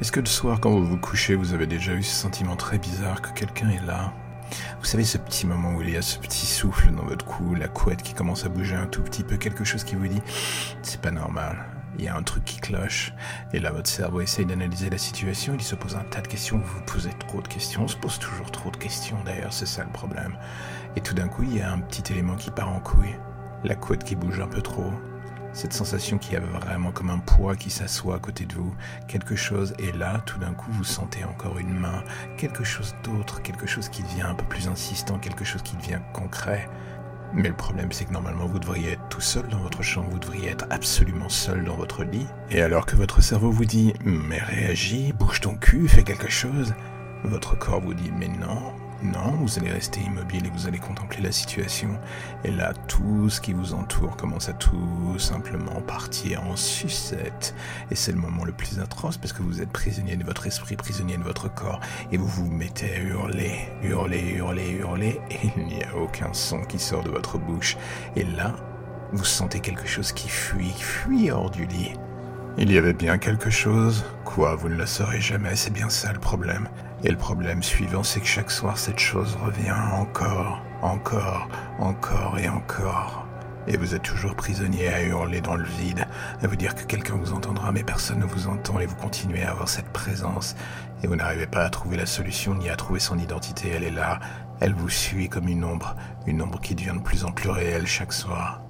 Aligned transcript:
Est-ce 0.00 0.12
que 0.12 0.20
le 0.20 0.26
soir, 0.26 0.60
quand 0.60 0.70
vous 0.70 0.84
vous 0.84 0.98
couchez, 0.98 1.34
vous 1.34 1.54
avez 1.54 1.66
déjà 1.66 1.94
eu 1.94 2.02
ce 2.02 2.14
sentiment 2.14 2.56
très 2.56 2.76
bizarre 2.76 3.22
que 3.22 3.30
quelqu'un 3.30 3.70
est 3.70 3.86
là? 3.86 4.12
Vous 4.80 4.84
savez, 4.84 5.04
ce 5.04 5.16
petit 5.16 5.46
moment 5.46 5.74
où 5.74 5.80
il 5.80 5.90
y 5.90 5.96
a 5.96 6.02
ce 6.02 6.18
petit 6.18 6.44
souffle 6.44 6.90
dans 6.90 7.04
votre 7.04 7.24
cou, 7.24 7.54
la 7.54 7.68
couette 7.68 8.02
qui 8.02 8.12
commence 8.12 8.44
à 8.44 8.50
bouger 8.50 8.74
un 8.74 8.86
tout 8.86 9.00
petit 9.00 9.22
peu, 9.22 9.36
quelque 9.36 9.64
chose 9.64 9.84
qui 9.84 9.94
vous 9.94 10.08
dit 10.08 10.20
c'est 10.82 11.00
pas 11.00 11.12
normal, 11.12 11.64
il 11.98 12.04
y 12.04 12.08
a 12.08 12.16
un 12.16 12.22
truc 12.22 12.44
qui 12.44 12.60
cloche. 12.60 13.14
Et 13.54 13.58
là, 13.58 13.70
votre 13.70 13.88
cerveau 13.88 14.20
essaye 14.20 14.44
d'analyser 14.44 14.90
la 14.90 14.98
situation, 14.98 15.54
il 15.54 15.62
se 15.62 15.76
pose 15.76 15.96
un 15.96 16.04
tas 16.04 16.20
de 16.20 16.28
questions, 16.28 16.58
vous 16.58 16.78
vous 16.78 16.84
posez 16.84 17.12
trop 17.18 17.40
de 17.40 17.48
questions, 17.48 17.84
on 17.84 17.88
se 17.88 17.96
pose 17.96 18.18
toujours 18.18 18.50
trop 18.50 18.70
de 18.70 18.76
questions 18.76 19.16
d'ailleurs, 19.24 19.52
c'est 19.52 19.66
ça 19.66 19.84
le 19.84 19.92
problème. 19.92 20.36
Et 20.96 21.00
tout 21.00 21.14
d'un 21.14 21.28
coup, 21.28 21.44
il 21.44 21.56
y 21.56 21.62
a 21.62 21.72
un 21.72 21.78
petit 21.78 22.12
élément 22.12 22.36
qui 22.36 22.50
part 22.50 22.70
en 22.70 22.80
couille, 22.80 23.16
la 23.64 23.76
couette 23.76 24.04
qui 24.04 24.16
bouge 24.16 24.40
un 24.40 24.48
peu 24.48 24.60
trop, 24.60 24.92
cette 25.52 25.72
sensation 25.72 26.18
qui 26.18 26.36
a 26.36 26.40
vraiment 26.40 26.92
comme 26.92 27.10
un 27.10 27.18
poids 27.18 27.56
qui 27.56 27.70
s'assoit 27.70 28.16
à 28.16 28.18
côté 28.18 28.44
de 28.44 28.54
vous, 28.54 28.74
quelque 29.08 29.36
chose, 29.36 29.74
et 29.78 29.92
là, 29.92 30.22
tout 30.26 30.38
d'un 30.38 30.52
coup, 30.52 30.70
vous 30.72 30.84
sentez 30.84 31.24
encore 31.24 31.58
une 31.58 31.78
main, 31.78 32.02
quelque 32.36 32.64
chose 32.64 32.94
d'autre, 33.04 33.42
quelque 33.42 33.66
chose 33.66 33.88
qui 33.88 34.02
devient 34.02 34.22
un 34.22 34.34
peu 34.34 34.44
plus 34.44 34.68
insistant, 34.68 35.18
quelque 35.18 35.44
chose 35.44 35.62
qui 35.62 35.76
devient 35.76 36.00
concret. 36.12 36.68
Mais 37.34 37.48
le 37.48 37.54
problème, 37.54 37.92
c'est 37.92 38.04
que 38.04 38.12
normalement, 38.12 38.46
vous 38.46 38.58
devriez 38.58 38.92
être 38.92 39.08
tout 39.08 39.20
seul 39.20 39.48
dans 39.48 39.60
votre 39.60 39.82
chambre, 39.82 40.10
vous 40.10 40.18
devriez 40.18 40.50
être 40.50 40.66
absolument 40.70 41.30
seul 41.30 41.64
dans 41.64 41.76
votre 41.76 42.04
lit. 42.04 42.26
Et 42.50 42.60
alors 42.60 42.84
que 42.84 42.96
votre 42.96 43.22
cerveau 43.22 43.50
vous 43.50 43.64
dit, 43.64 43.94
mais 44.04 44.38
réagis, 44.38 45.12
bouge 45.12 45.40
ton 45.40 45.54
cul, 45.54 45.88
fais 45.88 46.02
quelque 46.02 46.30
chose, 46.30 46.74
votre 47.24 47.56
corps 47.56 47.80
vous 47.80 47.94
dit, 47.94 48.10
mais 48.18 48.28
non, 48.28 48.74
non, 49.02 49.32
vous 49.32 49.58
allez 49.58 49.70
rester 49.70 50.00
immobile 50.00 50.46
et 50.46 50.50
vous 50.50 50.66
allez 50.66 50.78
contempler 50.78 51.20
la 51.20 51.32
situation. 51.32 51.98
Et 52.44 52.50
là, 52.50 52.72
tout 52.86 53.28
ce 53.30 53.40
qui 53.40 53.52
vous 53.52 53.74
entoure 53.74 54.16
commence 54.16 54.48
à 54.48 54.52
tout 54.52 55.18
simplement 55.18 55.80
partir 55.80 56.44
en 56.44 56.56
sucette. 56.56 57.54
Et 57.90 57.96
c'est 57.96 58.12
le 58.12 58.18
moment 58.18 58.44
le 58.44 58.52
plus 58.52 58.78
atroce 58.78 59.16
parce 59.16 59.32
que 59.32 59.42
vous 59.42 59.60
êtes 59.60 59.70
prisonnier 59.70 60.16
de 60.16 60.24
votre 60.24 60.46
esprit, 60.46 60.76
prisonnier 60.76 61.16
de 61.16 61.22
votre 61.24 61.52
corps. 61.52 61.80
Et 62.12 62.16
vous 62.16 62.28
vous 62.28 62.50
mettez 62.50 62.94
à 62.94 62.98
hurler, 63.00 63.68
hurler, 63.82 64.34
hurler, 64.36 64.70
hurler. 64.70 65.20
Et 65.30 65.50
il 65.56 65.66
n'y 65.66 65.82
a 65.82 65.96
aucun 65.96 66.32
son 66.32 66.62
qui 66.62 66.78
sort 66.78 67.02
de 67.02 67.10
votre 67.10 67.38
bouche. 67.38 67.76
Et 68.14 68.24
là, 68.24 68.54
vous 69.12 69.24
sentez 69.24 69.60
quelque 69.60 69.86
chose 69.86 70.12
qui 70.12 70.28
fuit, 70.28 70.72
fuit 70.72 71.30
hors 71.30 71.50
du 71.50 71.66
lit. 71.66 71.94
Il 72.58 72.70
y 72.70 72.76
avait 72.76 72.92
bien 72.92 73.16
quelque 73.16 73.48
chose. 73.48 74.04
Quoi, 74.26 74.56
vous 74.56 74.68
ne 74.68 74.76
le 74.76 74.84
saurez 74.84 75.22
jamais, 75.22 75.56
c'est 75.56 75.72
bien 75.72 75.88
ça 75.88 76.12
le 76.12 76.18
problème. 76.18 76.68
Et 77.02 77.10
le 77.10 77.16
problème 77.16 77.62
suivant, 77.62 78.02
c'est 78.02 78.20
que 78.20 78.26
chaque 78.26 78.50
soir, 78.50 78.76
cette 78.76 78.98
chose 78.98 79.38
revient 79.42 79.72
encore, 79.72 80.62
encore, 80.82 81.48
encore 81.78 82.38
et 82.38 82.50
encore. 82.50 83.26
Et 83.66 83.78
vous 83.78 83.94
êtes 83.94 84.02
toujours 84.02 84.34
prisonnier 84.34 84.88
à 84.88 85.02
hurler 85.02 85.40
dans 85.40 85.56
le 85.56 85.64
vide, 85.64 86.06
à 86.42 86.46
vous 86.46 86.56
dire 86.56 86.74
que 86.74 86.84
quelqu'un 86.84 87.14
vous 87.14 87.32
entendra, 87.32 87.72
mais 87.72 87.84
personne 87.84 88.18
ne 88.18 88.26
vous 88.26 88.48
entend, 88.48 88.78
et 88.80 88.86
vous 88.86 88.96
continuez 88.96 89.44
à 89.44 89.52
avoir 89.52 89.68
cette 89.68 89.88
présence, 89.88 90.54
et 91.02 91.06
vous 91.06 91.16
n'arrivez 91.16 91.46
pas 91.46 91.64
à 91.64 91.70
trouver 91.70 91.96
la 91.96 92.06
solution 92.06 92.54
ni 92.54 92.68
à 92.68 92.76
trouver 92.76 93.00
son 93.00 93.18
identité, 93.18 93.70
elle 93.74 93.84
est 93.84 93.90
là, 93.90 94.20
elle 94.60 94.74
vous 94.74 94.90
suit 94.90 95.28
comme 95.28 95.48
une 95.48 95.64
ombre, 95.64 95.96
une 96.26 96.42
ombre 96.42 96.60
qui 96.60 96.74
devient 96.74 96.94
de 96.96 97.02
plus 97.02 97.24
en 97.24 97.30
plus 97.30 97.50
réelle 97.50 97.86
chaque 97.86 98.12
soir. 98.12 98.60